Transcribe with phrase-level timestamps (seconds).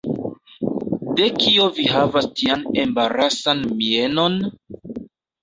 [1.19, 4.41] De kio vi havas tian embarasan mienon?